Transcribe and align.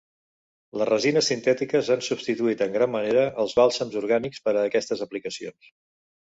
Les 0.81 0.87
resines 0.89 1.29
sintètiques 1.31 1.91
han 1.97 2.01
substituït 2.07 2.65
en 2.67 2.73
gran 2.79 2.93
manera 2.95 3.29
els 3.45 3.55
bàlsams 3.61 4.01
orgànics 4.05 4.45
per 4.49 4.57
a 4.59 4.67
aquestes 4.67 5.09
aplicacions. 5.11 5.73